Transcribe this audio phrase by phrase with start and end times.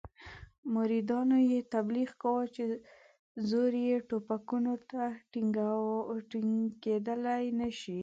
[0.73, 2.63] مریدانو یې تبلیغ کاوه چې
[3.49, 7.99] زور یې ټوپکونو ته ټینګېدلای نه شي.